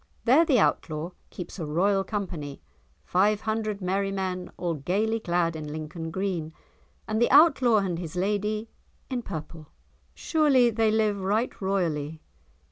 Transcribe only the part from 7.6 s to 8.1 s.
and